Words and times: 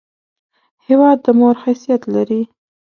هېواد 0.87 1.17
د 1.23 1.27
مور 1.39 1.55
حیثیت 1.63 2.01
لري! 2.15 2.41